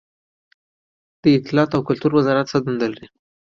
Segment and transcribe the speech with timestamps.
[1.21, 3.05] د اطلاعاتو او کلتور وزارت څه دنده لري؟